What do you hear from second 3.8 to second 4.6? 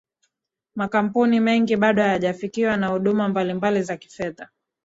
za kifedha